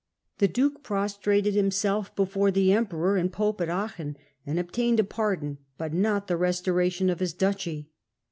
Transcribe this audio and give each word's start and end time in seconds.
The 0.39 0.47
duke 0.47 0.81
prostrated 0.81 1.53
himself 1.53 2.15
before 2.15 2.49
the 2.49 2.73
emperor 2.73 3.17
and 3.17 3.31
pope 3.31 3.61
at 3.61 3.69
Aachen 3.69 4.17
and 4.47 4.57
obtained 4.57 4.99
a 4.99 5.03
pardon, 5.03 5.59
but 5.77 5.93
not 5.93 6.25
the 6.25 6.37
restoration 6.37 7.07
of 7.11 7.19
his 7.19 7.33
duchy. 7.33 7.91